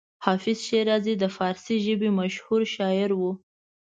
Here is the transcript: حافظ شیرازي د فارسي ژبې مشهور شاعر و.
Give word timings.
حافظ 0.25 0.57
شیرازي 0.67 1.13
د 1.17 1.23
فارسي 1.35 1.75
ژبې 1.85 2.09
مشهور 2.19 2.61
شاعر 2.75 3.09
و. 3.19 3.21